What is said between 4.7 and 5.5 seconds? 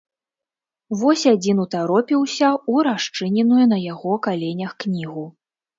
кнігу.